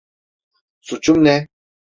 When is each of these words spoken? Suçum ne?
Suçum 0.79 1.23
ne? 1.23 1.47